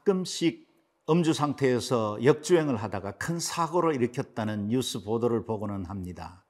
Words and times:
가끔씩 0.00 0.68
음주 1.08 1.32
상태에서 1.32 2.22
역주행을 2.24 2.76
하다가 2.76 3.12
큰 3.12 3.38
사고를 3.38 3.94
일으켰다는 3.94 4.68
뉴스 4.68 5.02
보도를 5.02 5.44
보고는 5.44 5.86
합니다. 5.86 6.44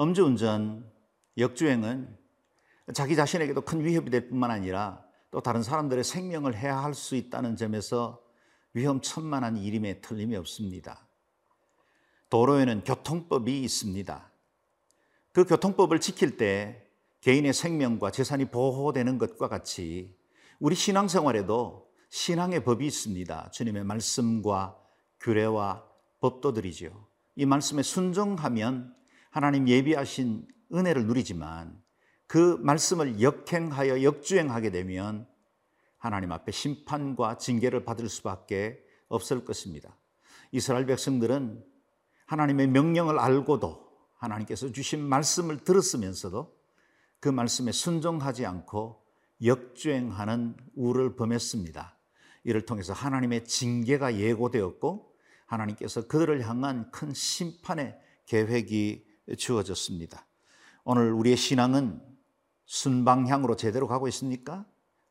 음주운전, 0.00 0.90
역주행은 1.36 2.16
자기 2.94 3.14
자신에게도 3.14 3.60
큰 3.62 3.84
위협이 3.84 4.10
될 4.10 4.28
뿐만 4.28 4.50
아니라 4.50 5.04
또 5.30 5.40
다른 5.40 5.62
사람들의 5.62 6.02
생명을 6.02 6.56
해할 6.56 6.94
수 6.94 7.14
있다는 7.14 7.56
점에서 7.56 8.22
위험천만한 8.72 9.56
일임에 9.58 10.00
틀림이 10.00 10.36
없습니다. 10.36 11.06
도로에는 12.30 12.84
교통법이 12.84 13.62
있습니다. 13.62 14.30
그 15.32 15.44
교통법을 15.44 16.00
지킬 16.00 16.36
때 16.36 16.86
개인의 17.20 17.52
생명과 17.52 18.10
재산이 18.10 18.46
보호되는 18.46 19.18
것과 19.18 19.48
같이 19.48 20.16
우리 20.58 20.74
신앙생활에도 20.74 21.89
신앙의 22.10 22.64
법이 22.64 22.86
있습니다. 22.86 23.50
주님의 23.52 23.84
말씀과 23.84 24.76
규례와 25.20 25.84
법도들이죠. 26.20 27.06
이 27.36 27.46
말씀에 27.46 27.82
순종하면 27.82 28.94
하나님 29.30 29.68
예비하신 29.68 30.46
은혜를 30.74 31.06
누리지만 31.06 31.80
그 32.26 32.58
말씀을 32.60 33.22
역행하여 33.22 34.02
역주행하게 34.02 34.70
되면 34.70 35.26
하나님 35.98 36.32
앞에 36.32 36.52
심판과 36.52 37.38
징계를 37.38 37.84
받을 37.84 38.08
수밖에 38.08 38.82
없을 39.08 39.44
것입니다. 39.44 39.96
이스라엘 40.52 40.86
백성들은 40.86 41.64
하나님의 42.26 42.68
명령을 42.68 43.18
알고도 43.18 43.88
하나님께서 44.14 44.72
주신 44.72 45.00
말씀을 45.02 45.58
들었으면서도 45.58 46.56
그 47.20 47.28
말씀에 47.28 47.72
순종하지 47.72 48.46
않고 48.46 49.04
역주행하는 49.44 50.56
우를 50.74 51.16
범했습니다. 51.16 51.96
이를 52.44 52.64
통해서 52.64 52.92
하나님의 52.92 53.44
징계가 53.44 54.16
예고되었고 54.16 55.14
하나님께서 55.46 56.06
그들을 56.06 56.46
향한 56.48 56.90
큰 56.90 57.12
심판의 57.12 57.98
계획이 58.26 59.04
주어졌습니다. 59.36 60.26
오늘 60.84 61.12
우리의 61.12 61.36
신앙은 61.36 62.00
순방향으로 62.66 63.56
제대로 63.56 63.86
가고 63.88 64.08
있습니까? 64.08 64.64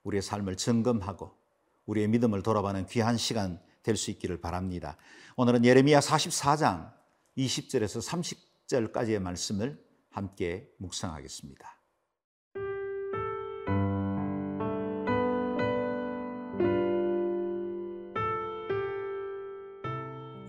우리의 0.03 0.21
삶을 0.21 0.55
점검하고 0.55 1.37
우리의 1.85 2.07
믿음을 2.07 2.41
돌아보는 2.41 2.85
귀한 2.87 3.17
시간 3.17 3.61
될 3.83 3.95
수 3.95 4.11
있기를 4.11 4.39
바랍니다. 4.39 4.97
오늘은 5.35 5.65
예레미야 5.65 5.99
44장 5.99 6.93
20절에서 7.37 8.37
30절까지의 8.67 9.19
말씀을 9.19 9.83
함께 10.09 10.69
묵상하겠습니다. 10.77 11.78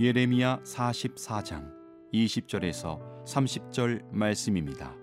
예레미야 0.01 0.61
44장 0.63 1.71
20절에서 2.15 3.25
30절 3.27 4.03
말씀입니다. 4.11 4.97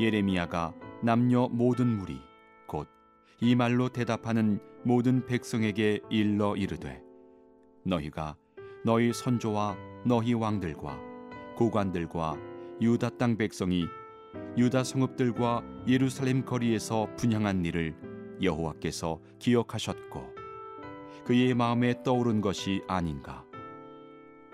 예레미야가 0.00 0.74
남녀 1.02 1.48
모든 1.48 1.98
무리 1.98 2.18
곧 2.66 2.88
이 3.40 3.54
말로 3.54 3.88
대답하는 3.88 4.58
모든 4.82 5.24
백성에게 5.26 6.00
일러 6.10 6.56
이르되 6.56 7.02
너희가 7.84 8.36
너희 8.84 9.12
선조와 9.12 9.76
너희 10.06 10.32
왕들과 10.32 10.98
고관들과 11.56 12.36
유다 12.80 13.10
땅 13.18 13.36
백성이 13.36 13.84
유다 14.56 14.82
성읍들과 14.84 15.62
예루살렘 15.86 16.44
거리에서 16.44 17.08
분향한 17.16 17.64
일을 17.66 17.94
여호와께서 18.42 19.20
기억하셨고 19.38 20.37
그의 21.28 21.52
마음에 21.52 22.02
떠오른 22.02 22.40
것이 22.40 22.82
아닌가? 22.88 23.44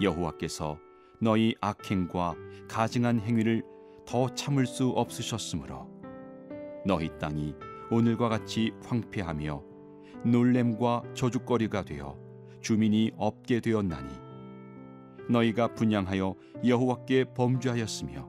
여호와께서 0.03 0.77
너희 1.21 1.55
악행과 1.61 2.35
가증한 2.69 3.21
행위를 3.21 3.63
더 4.05 4.29
참을 4.35 4.67
수 4.67 4.89
없으셨으므로 4.89 5.89
너희 6.85 7.17
땅이 7.21 7.55
오늘과 7.93 8.29
같이 8.29 8.73
황폐하며 8.83 9.63
놀램과 10.25 11.05
저주거리가 11.15 11.85
되어 11.85 12.19
주민이 12.61 13.13
없게 13.19 13.61
되었나니 13.61 14.13
너희가 15.31 15.75
분양하여 15.75 16.35
여호와께 16.67 17.35
범죄하였으며 17.35 18.29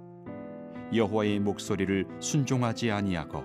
여호와의 0.94 1.40
목소리를 1.40 2.06
순종하지 2.20 2.92
아니하고 2.92 3.44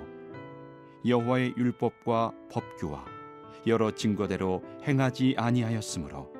여호와의 1.06 1.54
율법과 1.56 2.34
법규와 2.52 3.09
여러 3.66 3.90
증거대로 3.90 4.62
행하지 4.86 5.34
아니하였으므로 5.36 6.32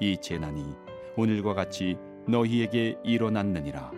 이 0.00 0.16
재난이 0.20 0.74
오늘과 1.16 1.54
같이 1.54 1.96
너희에게 2.26 2.98
일어났느니라. 3.04 3.92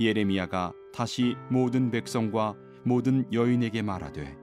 예레미야가 0.00 0.72
다시 0.92 1.36
모든 1.50 1.90
백성과 1.90 2.56
모든 2.84 3.32
여인에게 3.32 3.82
말하되 3.82 4.36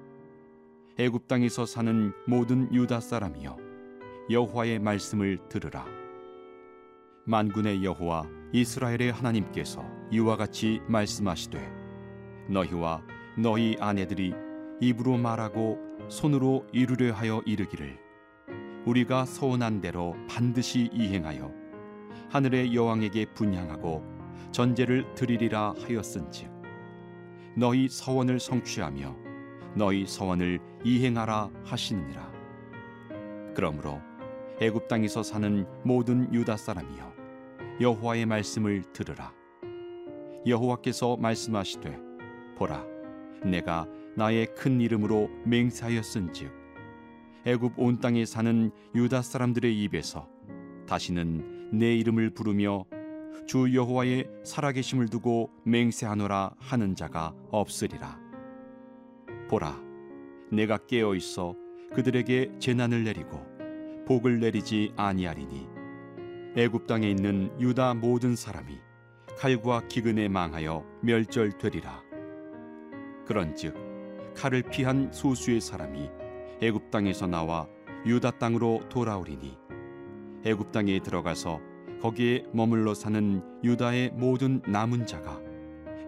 애굽 0.97 1.27
땅에서 1.27 1.65
사는 1.65 2.13
모든 2.25 2.73
유다 2.73 3.01
사람이여 3.01 3.57
여호와의 4.29 4.79
말씀을 4.79 5.39
들으라. 5.49 5.85
만군의 7.25 7.83
여호와 7.83 8.27
이스라엘의 8.53 9.11
하나님께서 9.11 9.83
이와 10.11 10.37
같이 10.37 10.81
말씀하시되 10.87 11.59
너희와 12.49 13.01
너희 13.37 13.75
아내들이 13.79 14.33
입으로 14.79 15.17
말하고 15.17 15.84
손으로 16.07 16.65
이루려 16.71 17.13
하여 17.13 17.41
이르기를 17.45 17.97
우리가 18.85 19.25
서원한 19.25 19.81
대로 19.81 20.15
반드시 20.29 20.89
이행하여 20.93 21.51
하늘의 22.29 22.75
여왕에게 22.75 23.33
분향하고 23.33 24.03
전제를 24.51 25.15
드리리라 25.15 25.73
하였은즉 25.79 26.51
너희 27.57 27.87
서원을 27.87 28.39
성취하며 28.39 29.15
너희 29.75 30.05
서원을 30.05 30.59
이행하라 30.83 31.49
하시느니라. 31.65 32.31
그러므로 33.55 33.99
애굽 34.61 34.87
땅에서 34.87 35.23
사는 35.23 35.65
모든 35.83 36.33
유다 36.33 36.57
사람이여 36.57 37.13
여호와의 37.81 38.25
말씀을 38.25 38.83
들으라. 38.93 39.33
여호와께서 40.45 41.17
말씀하시되 41.17 41.99
보라 42.57 42.85
내가 43.43 43.87
나의 44.17 44.47
큰 44.55 44.79
이름으로 44.79 45.29
맹세하였은즉 45.45 46.51
애굽 47.45 47.73
온 47.77 47.99
땅에 47.99 48.25
사는 48.25 48.71
유다 48.95 49.21
사람들의 49.21 49.83
입에서 49.83 50.27
다시는 50.87 51.69
내 51.73 51.95
이름을 51.95 52.31
부르며 52.31 52.85
주 53.45 53.75
여호와의 53.75 54.27
살아계심을 54.43 55.09
두고 55.09 55.51
맹세하노라 55.65 56.55
하는 56.57 56.95
자가 56.95 57.35
없으리라. 57.51 58.19
보라 59.49 59.79
내가 60.51 60.77
깨어 60.77 61.13
있어 61.15 61.55
그들에게 61.93 62.53
재난을 62.59 63.03
내리고 63.03 63.45
복을 64.07 64.39
내리지 64.39 64.93
아니하리니 64.95 65.67
애굽 66.57 66.87
땅에 66.87 67.09
있는 67.09 67.51
유다 67.59 67.95
모든 67.95 68.35
사람이 68.35 68.79
칼과 69.37 69.87
기근에 69.87 70.29
망하여 70.29 70.85
멸절되리라. 71.01 72.01
그런즉 73.27 73.84
칼을 74.35 74.63
피한 74.63 75.11
소수의 75.11 75.61
사람이 75.61 76.09
애굽 76.61 76.91
땅에서 76.91 77.27
나와 77.27 77.67
유다 78.05 78.31
땅으로 78.31 78.81
돌아오리니 78.89 79.57
애굽 80.45 80.71
땅에 80.71 80.99
들어가서 80.99 81.59
거기에 82.01 82.45
머물러 82.53 82.93
사는 82.93 83.41
유다의 83.63 84.11
모든 84.11 84.61
남은 84.67 85.05
자가 85.05 85.41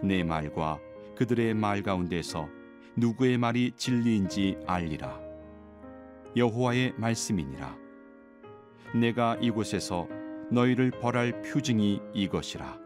내 0.03 0.23
말과 0.23 0.79
그들의 1.15 1.55
말 1.55 1.81
가운데서 1.81 2.47
누구의 2.95 3.37
말이 3.37 3.71
진리인지 3.75 4.57
알리라. 4.67 5.19
여호와의 6.35 6.93
말씀이니라. 6.97 7.75
내가 8.93 9.37
이곳에서 9.41 10.07
너희를 10.51 10.91
벌할 10.91 11.41
표징이 11.41 11.99
이것이라. 12.13 12.79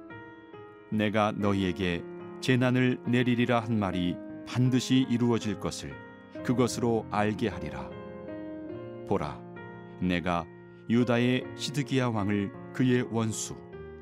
내가 0.90 1.34
너희에게 1.36 2.04
재난을 2.40 3.00
내리리라 3.06 3.60
한 3.60 3.78
말이 3.78 4.16
반드시 4.51 5.06
이루어질 5.09 5.62
것을 5.62 5.94
그것으로 6.44 7.06
알게 7.09 7.48
하리라. 7.48 7.89
보라, 9.07 9.42
내가 10.01 10.45
유다의 10.89 11.45
시드기야 11.56 12.09
왕을 12.09 12.51
그의 12.74 13.07
원수, 13.12 13.56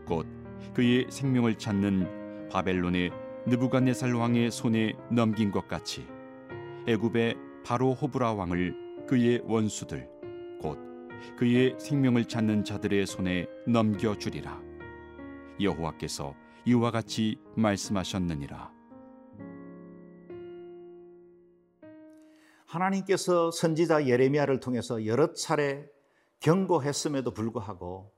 곧 0.08 0.26
그의 0.74 1.06
생명을 1.12 1.60
찾는 1.60 2.50
바벨론의 2.50 3.12
느부갓네살 3.46 4.16
왕의 4.16 4.50
손에 4.50 4.94
넘긴 5.12 5.52
것 5.52 5.68
같이 5.68 6.08
애굽의 6.88 7.36
바로 7.64 7.94
호브라 7.94 8.34
왕을 8.34 9.06
그의 9.06 9.44
원수들, 9.46 10.10
곧 10.60 10.80
그의 11.38 11.76
생명을 11.78 12.26
찾는 12.26 12.64
자들의 12.64 13.06
손에 13.06 13.46
넘겨 13.68 14.18
주리라. 14.18 14.60
여호와께서 15.62 16.34
이와 16.66 16.90
같이 16.90 17.38
말씀하셨느니라. 17.56 18.79
하나님께서 22.70 23.50
선지자 23.50 24.08
예레미야를 24.08 24.60
통해서 24.60 25.06
여러 25.08 25.34
차례 25.34 25.90
경고했음에도 26.40 27.34
불구하고 27.34 28.12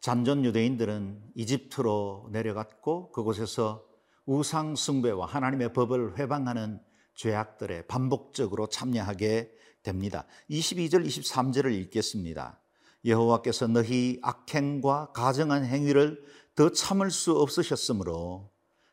잔존 0.00 0.44
유대인들은 0.44 1.32
이집트로 1.34 2.28
내려갔고 2.30 3.10
그곳에서 3.10 3.84
우상 4.26 4.76
숭배와 4.76 5.26
하나님의 5.26 5.72
법을 5.72 6.18
회방하는 6.18 6.80
죄악들에 7.14 7.86
반복적으로 7.86 8.68
참여하게 8.68 9.52
됩니다. 9.82 10.24
22절 10.50 11.04
23절을 11.04 11.72
읽겠습니다. 11.72 12.60
여호와께서 13.04 13.66
너희 13.66 14.20
악행과 14.22 15.12
가정한 15.12 15.64
행위를 15.64 16.24
더 16.54 16.70
참을 16.70 17.10
수 17.10 17.32
없으셨으므로 17.32 18.50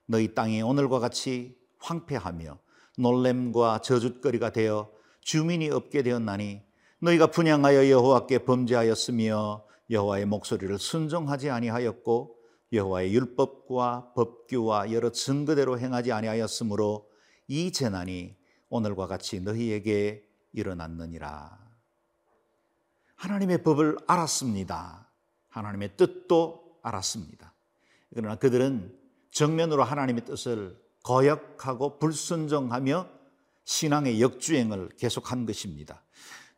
너희 0.07 0.33
땅이 0.33 0.63
오늘과 0.63 0.99
같이 0.99 1.55
황폐하며 1.77 2.64
놀램과 2.97 3.81
저주거리가 3.81 4.51
되어 4.51 4.91
주민이 5.21 5.69
없게 5.69 6.03
되었나니 6.03 6.61
너희가 6.99 7.27
분양하여 7.27 7.89
여호와께 7.89 8.39
범죄하였으며 8.39 9.65
여호와의 9.89 10.25
목소리를 10.25 10.77
순종하지 10.79 11.49
아니하였고 11.49 12.35
여호와의 12.73 13.13
율법과 13.13 14.13
법규와 14.15 14.91
여러 14.91 15.11
증거대로 15.11 15.79
행하지 15.79 16.11
아니하였으므로 16.11 17.09
이 17.47 17.71
재난이 17.71 18.35
오늘과 18.69 19.07
같이 19.07 19.39
너희에게 19.39 20.27
일어났느니라. 20.53 21.59
하나님의 23.15 23.63
법을 23.63 23.97
알았습니다. 24.07 25.11
하나님의 25.49 25.95
뜻도 25.97 26.79
알았습니다. 26.81 27.53
그러나 28.13 28.35
그들은 28.35 28.97
정면으로 29.31 29.83
하나님의 29.83 30.25
뜻을 30.25 30.77
거역하고 31.05 31.99
불순종하며 31.99 33.07
신앙의 33.63 34.21
역주행을 34.21 34.89
계속한 34.97 35.45
것입니다. 35.45 36.03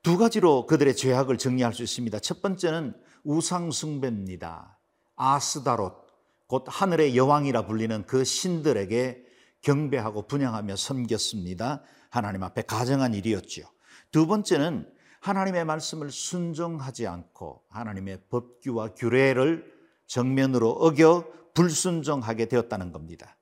두 0.02 0.18
가지로 0.18 0.66
그들의 0.66 0.96
죄악을 0.96 1.38
정리할 1.38 1.74
수 1.74 1.84
있습니다. 1.84 2.20
첫 2.20 2.42
번째는 2.42 2.94
우상숭배입니다. 3.24 4.80
아스다롯, 5.18 6.08
곧 6.48 6.64
하늘의 6.68 7.18
여왕이라 7.18 7.66
불리는 7.66 8.06
그 8.06 8.24
신들에게 8.24 9.26
경배하고 9.62 10.28
분양하며 10.28 10.78
섬겼습니다. 10.78 11.84
하나님 12.10 12.44
앞에 12.44 12.62
가정한 12.62 13.14
일이었지요. 13.14 13.66
두 14.12 14.28
번째는 14.28 14.90
하나님의 15.20 15.66
말씀을 15.66 16.10
순종하지 16.10 17.06
않고 17.06 17.64
하나님의 17.70 18.22
법규와 18.30 18.94
규례를 18.94 19.74
정면으로 20.06 20.70
어겨 20.70 21.28
불순종하게 21.54 22.46
되었다는 22.46 22.94
겁니다. 22.94 23.37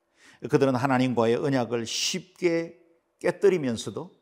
그들은 0.50 0.74
하나님과의 0.74 1.36
언약을 1.36 1.86
쉽게 1.86 2.78
깨뜨리면서도 3.20 4.12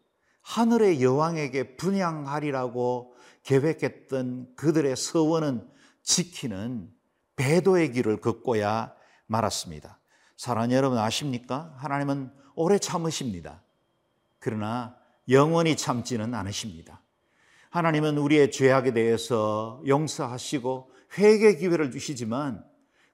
하늘의 0.42 1.02
여왕에게 1.02 1.76
분양하리라고 1.76 3.14
계획했던 3.42 4.54
그들의 4.56 4.96
서원은 4.96 5.66
지키는 6.02 6.90
배도의 7.36 7.92
길을 7.92 8.20
걷고야 8.20 8.94
말았습니다. 9.26 9.98
사랑하는 10.36 10.76
여러분 10.76 10.98
아십니까? 10.98 11.74
하나님은 11.78 12.30
오래 12.54 12.78
참으십니다. 12.78 13.62
그러나 14.38 14.96
영원히 15.28 15.76
참지는 15.76 16.34
않으십니다. 16.34 17.00
하나님은 17.70 18.18
우리의 18.18 18.52
죄악에 18.52 18.92
대해서 18.92 19.82
용서하시고 19.86 20.90
회개 21.18 21.56
기회를 21.56 21.90
주시지만 21.90 22.64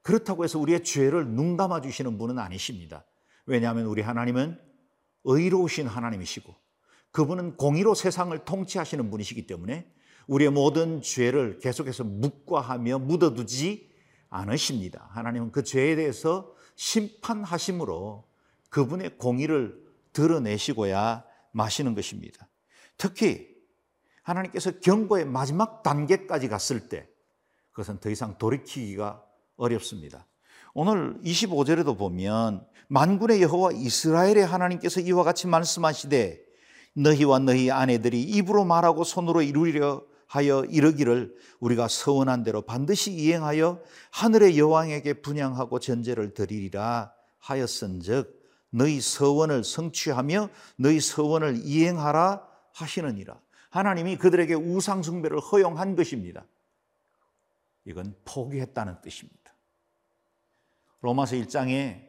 그렇다고 0.03 0.45
해서 0.45 0.59
우리의 0.59 0.85
죄를 0.85 1.27
눈 1.29 1.57
감아 1.57 1.81
주시는 1.81 2.19
분은 2.19 2.39
아니십니다. 2.39 3.05
왜냐하면 3.47 3.87
우리 3.87 4.03
하나님은 4.03 4.59
의로우신 5.25 5.87
하나님이시고 5.87 6.55
그분은 7.13 7.57
공의로 7.57 7.95
세상을 7.95 8.37
통치하시는 8.45 9.11
분이시기 9.11 9.47
때문에 9.47 9.91
우리의 10.27 10.51
모든 10.51 11.03
죄를 11.03 11.59
계속해서 11.59 12.05
묵과하며 12.05 13.01
묻어두지 13.01 13.91
않으십니다. 14.29 15.09
하나님은 15.11 15.51
그 15.51 15.65
죄에 15.65 15.97
대해서 15.97 16.55
심판하심으로 16.77 18.29
그분의 18.71 19.19
공의를 19.19 19.85
드러내시고야 20.13 21.25
마시는 21.53 21.95
것입니다. 21.95 22.49
특히 22.97 23.49
하나님께서 24.23 24.79
경고의 24.79 25.25
마지막 25.25 25.83
단계까지 25.83 26.49
갔을 26.49 26.89
때 26.89 27.09
그것은 27.73 27.99
더 27.99 28.09
이상 28.11 28.39
돌이키기가 28.39 29.25
어렵습니다. 29.61 30.27
오늘 30.73 31.21
25절에도 31.23 31.97
보면 31.99 32.67
만군의 32.89 33.43
여호와 33.43 33.73
이스라엘의 33.73 34.47
하나님께서 34.47 35.01
이와 35.01 35.23
같이 35.23 35.47
말씀하시되 35.47 36.41
너희와 36.95 37.39
너희 37.41 37.71
아내들이 37.71 38.23
입으로 38.23 38.65
말하고 38.65 39.05
손으로 39.05 39.43
이루려 39.43 40.03
하여 40.27 40.65
이르기를 40.65 41.35
우리가 41.59 41.89
서원한 41.89 42.43
대로 42.43 42.63
반드시 42.63 43.13
이행하여 43.13 43.81
하늘의 44.13 44.59
여왕에게 44.59 45.15
분양하고 45.23 45.81
전제를 45.81 46.35
드리리라 46.35 47.13
하였은즉 47.39 48.41
너희 48.71 49.01
서원을 49.01 49.65
성취하며 49.65 50.49
너희 50.77 51.01
서원을 51.01 51.61
이행하라 51.65 52.47
하시느니라. 52.73 53.41
하나님이 53.71 54.17
그들에게 54.17 54.55
우상 54.55 55.03
숭배를 55.03 55.41
허용한 55.41 55.97
것입니다. 55.97 56.47
이건 57.85 58.15
포기했다는 58.25 59.01
뜻입니다. 59.03 59.40
로마서 61.01 61.37
1장에 61.37 62.09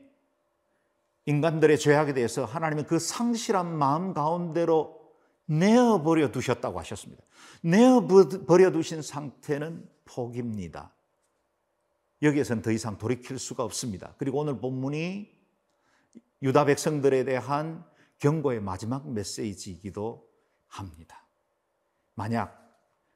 인간들의 1.26 1.78
죄악에 1.78 2.14
대해서 2.14 2.46
하나님은 2.46 2.86
그 2.86 3.00
상실한 3.00 3.78
마음 3.78 4.14
가운데로 4.14 5.00
내어버려 5.46 6.32
두셨다고 6.32 6.80
하셨습니다. 6.80 7.24
내어버려 7.62 8.72
두신 8.72 9.02
상태는 9.02 9.88
포기입니다. 10.06 10.94
여기에서는 12.22 12.62
더 12.62 12.72
이상 12.72 12.98
돌이킬 12.98 13.40
수가 13.40 13.64
없습니다. 13.64 14.14
그리고 14.18 14.40
오늘 14.40 14.60
본문이 14.60 15.32
유다 16.42 16.66
백성들에 16.66 17.24
대한 17.24 17.84
경고의 18.20 18.62
마지막 18.62 19.10
메시지이기도 19.12 20.28
합니다. 20.68 21.26
만약 22.16 22.62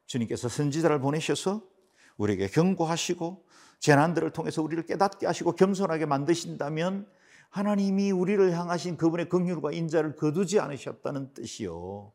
주님께서 0.06 0.48
선지자를 0.48 1.00
보내셔서 1.00 1.62
우리에게 2.16 2.48
경고하시고 2.48 3.46
재난들을 3.78 4.30
통해서 4.30 4.62
우리를 4.62 4.84
깨닫게 4.86 5.26
하시고 5.26 5.52
겸손하게 5.52 6.06
만드신다면 6.06 7.06
하나님이 7.50 8.10
우리를 8.10 8.52
향하신 8.52 8.96
그분의 8.96 9.28
긍휼과 9.28 9.72
인자를 9.72 10.16
거두지 10.16 10.60
않으셨다는 10.60 11.34
뜻이요. 11.34 12.12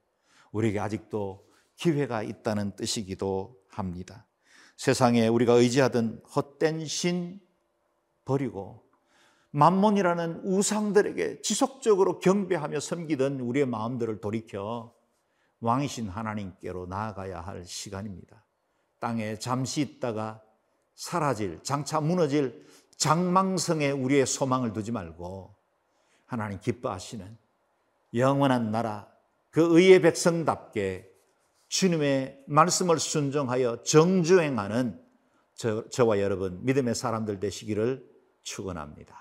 우리에게 0.51 0.79
아직도 0.79 1.47
기회가 1.75 2.21
있다는 2.21 2.75
뜻이기도 2.75 3.57
합니다. 3.69 4.27
세상에 4.77 5.27
우리가 5.27 5.53
의지하던 5.53 6.21
헛된 6.35 6.85
신 6.85 7.39
버리고 8.25 8.83
만몬이라는 9.51 10.41
우상들에게 10.43 11.41
지속적으로 11.41 12.19
경배하며 12.19 12.79
섬기던 12.79 13.39
우리의 13.41 13.65
마음들을 13.65 14.21
돌이켜 14.21 14.93
왕이신 15.59 16.09
하나님께로 16.09 16.87
나아가야 16.87 17.41
할 17.41 17.65
시간입니다. 17.65 18.43
땅에 18.99 19.37
잠시 19.37 19.81
있다가 19.81 20.41
사라질, 21.01 21.59
장차 21.63 21.99
무너질 21.99 22.63
장망성에 22.95 23.89
우리의 23.89 24.27
소망을 24.27 24.71
두지 24.71 24.91
말고 24.91 25.55
하나님 26.27 26.59
기뻐하시는 26.59 27.39
영원한 28.13 28.69
나라, 28.69 29.11
그 29.49 29.75
의의 29.75 30.03
백성답게 30.03 31.11
주님의 31.69 32.43
말씀을 32.45 32.99
순종하여 32.99 33.81
정주행하는 33.81 35.03
저, 35.55 35.89
저와 35.89 36.19
여러분 36.19 36.63
믿음의 36.65 36.93
사람들 36.93 37.39
되시기를 37.39 38.07
축원합니다. 38.43 39.17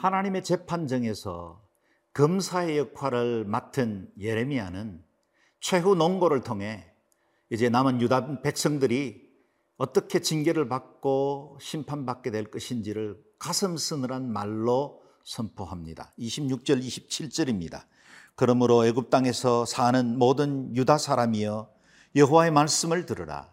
하나님의 0.00 0.42
재판정에서 0.42 1.60
검사의 2.14 2.78
역할을 2.78 3.44
맡은 3.44 4.10
예레미야는 4.18 5.04
최후 5.60 5.94
논고를 5.94 6.40
통해 6.40 6.90
이제 7.50 7.68
남은 7.68 8.00
유다 8.00 8.40
백성들이 8.40 9.28
어떻게 9.76 10.20
징계를 10.20 10.68
받고 10.68 11.58
심판받게 11.60 12.30
될 12.30 12.50
것인지를 12.50 13.22
가슴 13.38 13.76
쓰느란 13.76 14.32
말로 14.32 15.02
선포합니다. 15.22 16.14
26절 16.18 16.82
27절입니다. 16.82 17.84
그러므로 18.36 18.86
애굽 18.86 19.10
땅에서 19.10 19.66
사는 19.66 20.18
모든 20.18 20.74
유다 20.74 20.96
사람이여 20.96 21.70
여호와의 22.16 22.52
말씀을 22.52 23.04
들으라. 23.04 23.52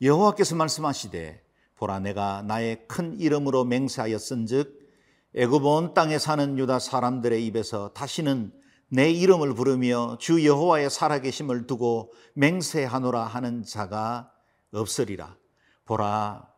여호와께서 0.00 0.54
말씀하시되 0.54 1.44
보라 1.74 1.98
내가 1.98 2.42
나의 2.42 2.86
큰 2.86 3.18
이름으로 3.18 3.64
맹세하였은즉 3.64 4.87
애굽 5.34 5.64
온 5.64 5.92
땅에 5.92 6.18
사는 6.18 6.58
유다 6.58 6.78
사람들의 6.78 7.44
입에서 7.46 7.92
다시는 7.92 8.52
내 8.88 9.10
이름을 9.10 9.54
부르며 9.54 10.16
주 10.18 10.44
여호와의 10.46 10.88
살아계심을 10.88 11.66
두고 11.66 12.12
맹세하노라 12.34 13.24
하는 13.24 13.62
자가 13.62 14.32
없으리라. 14.72 15.36
보라, 15.84 16.48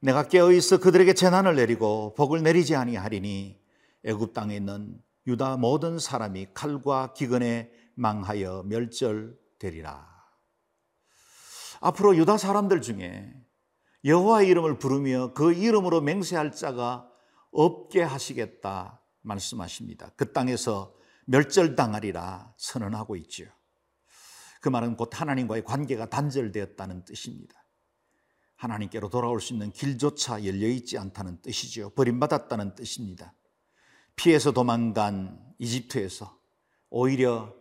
내가 0.00 0.28
깨어 0.28 0.52
있어 0.52 0.78
그들에게 0.78 1.12
재난을 1.12 1.56
내리고 1.56 2.14
복을 2.14 2.42
내리지 2.42 2.74
아니하리니 2.74 3.60
애굽 4.04 4.32
땅에 4.32 4.56
있는 4.56 4.98
유다 5.26 5.58
모든 5.58 5.98
사람이 5.98 6.48
칼과 6.54 7.12
기근에 7.12 7.70
망하여 7.94 8.62
멸절되리라. 8.66 10.16
앞으로 11.80 12.16
유다 12.16 12.38
사람들 12.38 12.80
중에 12.80 13.34
여호와의 14.04 14.48
이름을 14.48 14.78
부르며 14.78 15.32
그 15.34 15.52
이름으로 15.52 16.00
맹세할 16.00 16.52
자가 16.52 17.10
없게 17.52 18.02
하시겠다 18.02 19.02
말씀하십니다. 19.22 20.10
그 20.16 20.32
땅에서 20.32 20.94
멸절당하리라 21.26 22.54
선언하고 22.56 23.16
있지요. 23.16 23.48
그 24.60 24.68
말은 24.68 24.96
곧 24.96 25.10
하나님과의 25.20 25.64
관계가 25.64 26.08
단절되었다는 26.08 27.04
뜻입니다. 27.04 27.54
하나님께로 28.56 29.10
돌아올 29.10 29.40
수 29.40 29.52
있는 29.52 29.70
길조차 29.70 30.44
열려 30.44 30.66
있지 30.68 30.98
않다는 30.98 31.42
뜻이지요. 31.42 31.90
버림받았다는 31.90 32.74
뜻입니다. 32.74 33.34
피해서 34.16 34.52
도망간 34.52 35.54
이집트에서 35.58 36.38
오히려 36.88 37.54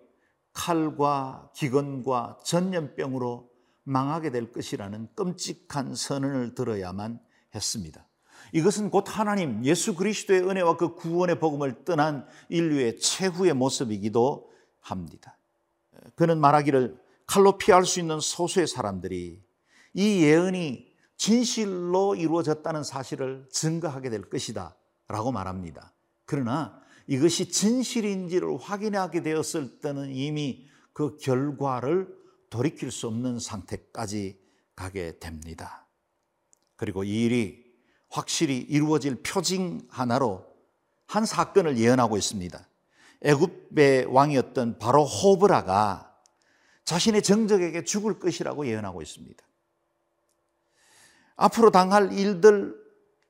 칼과 0.54 1.52
기근과 1.54 2.40
전염병으로 2.46 3.52
망하게 3.84 4.32
될 4.32 4.52
것이라는 4.52 5.14
끔찍한 5.16 5.96
선언을 5.96 6.56
들어야만 6.56 7.20
했습니다. 7.54 8.08
이것은 8.54 8.90
곧 8.90 9.06
하나님 9.08 9.64
예수 9.66 9.96
그리스도의 9.96 10.42
은혜와 10.42 10.78
그 10.78 10.96
구원의 10.96 11.40
복음을 11.40 11.84
떠난 11.84 12.26
인류의 12.50 13.00
최후의 13.00 13.54
모습이기도 13.54 14.52
합니다. 14.80 15.38
그는 16.16 16.40
말하기를 16.40 17.00
칼로 17.28 17.58
피할 17.58 17.86
수 17.86 18.00
있는 18.00 18.20
소수의 18.20 18.68
사람들이 18.68 19.42
이 19.94 20.24
예언이 20.24 20.94
진실로 21.18 22.16
이루어졌다는 22.16 22.84
사실을 22.84 23.48
증거하게 23.52 24.10
될 24.10 24.30
것이다 24.30 24.76
라고 25.08 25.32
말합니다. 25.32 25.94
그러나 26.26 26.80
이것이 27.08 27.50
진실인지를 27.50 28.58
확인하게 28.58 29.22
되었을 29.22 29.80
때는 29.80 30.12
이미 30.12 30.68
그 30.94 31.18
결과를 31.18 32.08
돌이킬 32.50 32.92
수 32.92 33.08
없는 33.08 33.40
상태까지 33.40 34.40
가게 34.76 35.18
됩니다. 35.20 35.88
그리고 36.76 37.04
이 37.04 37.26
일이 37.26 37.65
확실히 38.16 38.60
이루어질 38.60 39.22
표징 39.22 39.82
하나로 39.90 40.46
한 41.06 41.26
사건을 41.26 41.78
예언하고 41.78 42.16
있습니다. 42.16 42.68
애굽의 43.22 44.06
왕이었던 44.06 44.80
바로 44.80 45.04
호브라가 45.04 46.16
자신의 46.86 47.24
정적에게 47.24 47.84
죽을 47.84 48.20
것이라고 48.20 48.68
예언하고 48.68 49.02
있습니다. 49.02 49.44
앞으로 51.36 51.72
당할 51.72 52.14
일들 52.14 52.74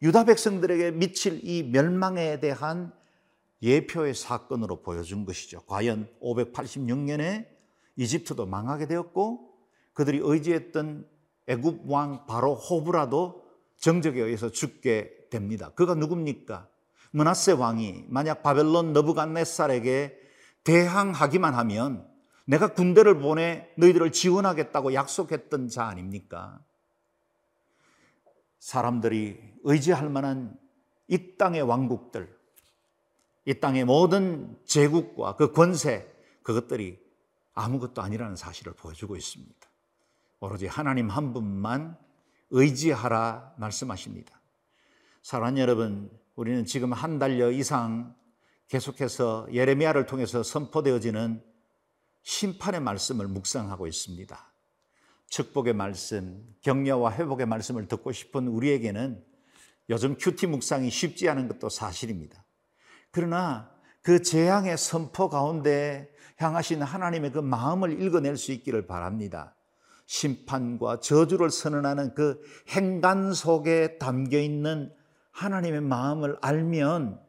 유다 0.04 0.26
백성들에게 0.26 0.92
미칠 0.92 1.40
이 1.44 1.64
멸망에 1.64 2.40
대한 2.40 2.94
예표의 3.64 4.14
사건으로 4.14 4.84
보여준 4.84 5.26
것이죠. 5.26 5.62
과연 5.62 6.08
586년에 6.22 7.48
이집트도 7.96 8.46
망하게 8.46 8.86
되었고 8.86 9.50
그들이 9.94 10.20
의지했던 10.22 11.08
애굽 11.48 11.90
왕 11.90 12.28
바로 12.28 12.54
호브라도 12.54 13.45
정적에 13.86 14.20
의해서 14.20 14.50
죽게 14.50 15.28
됩니다. 15.30 15.70
그가 15.76 15.94
누굽니까? 15.94 16.68
문하세 17.12 17.52
왕이 17.52 18.06
만약 18.08 18.42
바벨론 18.42 18.94
너부갓네살에게 18.94 20.20
대항하기만 20.64 21.54
하면 21.54 22.10
내가 22.46 22.74
군대를 22.74 23.20
보내 23.20 23.70
너희들을 23.78 24.12
지원하겠다고 24.12 24.96
약속했던 24.96 25.68
자 25.68 25.86
아닙니까? 25.86 26.60
사람들이 28.58 29.40
의지할 29.62 30.10
만한 30.10 30.58
이 31.08 31.38
땅의 31.38 31.62
왕국들, 31.62 32.36
이 33.46 33.54
땅의 33.60 33.86
모든 33.86 34.58
제국과 34.66 35.36
그 35.36 35.52
권세, 35.52 36.12
그것들이 36.42 37.00
아무것도 37.54 38.02
아니라는 38.02 38.36
사실을 38.36 38.74
보여주고 38.74 39.16
있습니다. 39.16 39.56
오로지 40.40 40.66
하나님 40.66 41.08
한 41.10 41.34
분만 41.34 42.04
의지하라 42.56 43.56
말씀하십니다. 43.58 44.40
사랑하는 45.22 45.62
여러분, 45.62 46.10
우리는 46.36 46.66
지금 46.66 46.94
한 46.94 47.20
달여 47.20 47.52
이상 47.52 48.16
계속해서 48.70 49.48
예레미야를 49.52 50.06
통해서 50.06 50.42
선포되어지는 50.42 51.44
심판의 52.24 52.80
말씀을 52.80 53.28
묵상하고 53.28 53.88
있습니다. 53.88 54.52
축복의 55.28 55.74
말씀, 55.74 56.56
격려와 56.62 57.12
회복의 57.12 57.46
말씀을 57.46 57.90
듣고 57.90 58.14
싶은 58.14 58.48
우리에게는 58.48 59.22
요즘 59.90 60.16
큐티 60.18 60.48
묵상이 60.48 60.90
쉽지 60.90 61.28
않은 61.28 61.50
것도 61.50 61.68
사실입니다. 61.68 62.42
그러나 63.12 63.70
그 64.02 64.22
재앙의 64.22 64.78
선포 64.78 65.28
가운데 65.30 66.10
향하신 66.38 66.82
하나님의 66.82 67.34
그 67.34 67.40
마음을 67.40 68.02
읽어낼 68.02 68.38
수 68.38 68.54
있기를 68.54 68.88
바랍니다. 68.88 69.56
심판과 70.06 71.00
저주를 71.00 71.50
선언하는 71.50 72.14
그 72.14 72.42
행간 72.70 73.34
속에 73.34 73.98
담겨 73.98 74.40
있는 74.40 74.92
하나님의 75.32 75.82
마음을 75.82 76.38
알면 76.42 77.20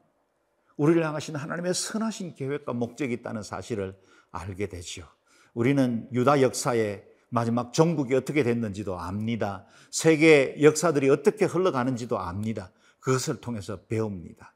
우리를 0.76 1.04
향하신 1.04 1.37
하나님의 1.37 1.75
선하신 1.75 2.35
계획과 2.35 2.73
목적이 2.73 3.14
있다는 3.14 3.42
사실을 3.42 3.97
알게 4.30 4.68
되죠. 4.68 5.06
우리는 5.54 6.06
유다 6.12 6.42
역사의 6.42 7.04
마지막 7.28 7.73
종국이 7.73 8.14
어떻게 8.14 8.42
됐는지도 8.42 8.99
압니다. 8.99 9.66
세계 9.90 10.56
역사들이 10.61 11.09
어떻게 11.11 11.47
흘러가는지도 11.47 12.18
압니다. 12.18 12.71
그것을 13.00 13.40
통해서 13.40 13.80
배웁니다. 13.87 14.54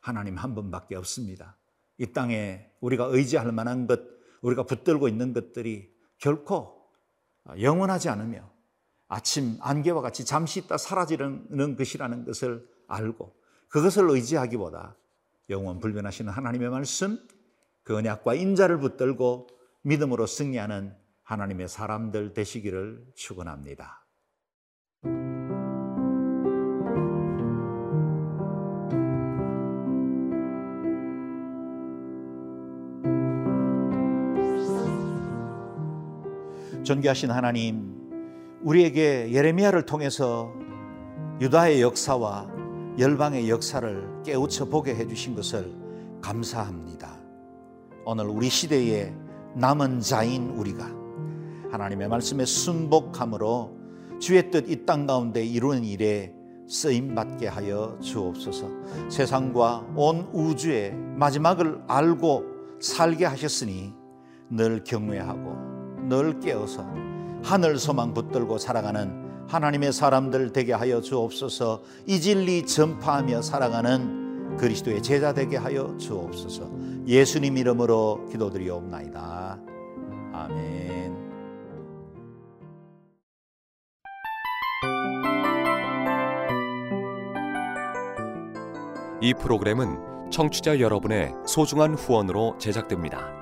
하나님 0.00 0.36
한 0.36 0.54
분밖에 0.54 0.96
없습니다. 0.96 1.56
이 1.98 2.12
땅에 2.12 2.66
우리가 2.80 3.04
의지할 3.04 3.52
만한 3.52 3.86
것, 3.86 4.00
우리가 4.40 4.64
붙들고 4.64 5.08
있는 5.08 5.32
것들이 5.32 5.92
결코 6.18 6.81
영원하지 7.58 8.08
않으며 8.08 8.50
아침 9.08 9.58
안개와 9.60 10.00
같이 10.00 10.24
잠시 10.24 10.60
있다 10.60 10.78
사라지는 10.78 11.76
것이라는 11.76 12.24
것을 12.24 12.66
알고 12.88 13.34
그것을 13.68 14.08
의지하기보다 14.10 14.96
영원 15.50 15.80
불변하시는 15.80 16.32
하나님의 16.32 16.70
말씀, 16.70 17.18
그 17.82 17.96
언약과 17.96 18.34
인자를 18.34 18.78
붙들고 18.78 19.48
믿음으로 19.82 20.26
승리하는 20.26 20.96
하나님의 21.22 21.68
사람들 21.68 22.34
되시기를 22.34 23.12
축원합니다. 23.14 24.01
존귀하신 36.82 37.30
하나님, 37.30 37.94
우리에게 38.62 39.32
예레미야를 39.32 39.86
통해서 39.86 40.52
유다의 41.40 41.80
역사와 41.80 42.48
열방의 42.98 43.48
역사를 43.48 44.22
깨우쳐 44.24 44.66
보게 44.66 44.94
해주신 44.94 45.36
것을 45.36 45.72
감사합니다. 46.20 47.18
오늘 48.04 48.26
우리 48.26 48.48
시대의 48.48 49.14
남은 49.54 50.00
자인 50.00 50.50
우리가 50.50 50.90
하나님의 51.70 52.08
말씀에 52.08 52.44
순복함으로 52.44 53.78
주의 54.20 54.50
뜻 54.50 54.68
이 54.68 54.84
땅 54.84 55.06
가운데 55.06 55.44
이루는 55.44 55.84
일에 55.84 56.34
쓰임 56.68 57.14
받게 57.14 57.46
하여 57.48 57.96
주옵소서. 58.00 58.68
세상과 59.08 59.86
온 59.96 60.28
우주의 60.32 60.92
마지막을 60.94 61.82
알고 61.86 62.44
살게 62.80 63.24
하셨으니 63.24 63.92
늘 64.50 64.82
경외하고 64.84 65.71
늘 66.12 66.40
깨어서 66.40 66.86
하늘 67.42 67.78
소망 67.78 68.12
붙들고 68.12 68.58
살아가는 68.58 69.46
하나님의 69.48 69.94
사람들 69.94 70.52
되게 70.52 70.74
하여 70.74 71.00
주옵소서. 71.00 71.82
이 72.06 72.20
진리 72.20 72.66
전파하며 72.66 73.40
살아가는 73.40 74.58
그리스도의 74.58 75.02
제자 75.02 75.32
되게 75.32 75.56
하여 75.56 75.96
주옵소서. 75.96 76.70
예수님 77.06 77.56
이름으로 77.56 78.26
기도드리옵나이다. 78.30 79.58
아멘. 80.34 81.16
이 89.22 89.32
프로그램은 89.32 90.30
청취자 90.30 90.78
여러분의 90.78 91.32
소중한 91.46 91.94
후원으로 91.94 92.56
제작됩니다. 92.58 93.41